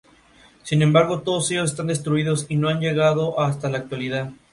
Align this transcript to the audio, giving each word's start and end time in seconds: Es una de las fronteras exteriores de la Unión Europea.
Es 0.63 0.71
una 0.71 0.87
de 0.87 0.93
las 0.93 1.05
fronteras 1.23 1.79
exteriores 1.79 2.47
de 2.47 2.55
la 2.55 2.69
Unión 2.71 2.83
Europea. 2.83 4.33